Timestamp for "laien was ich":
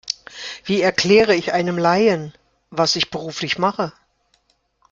1.77-3.11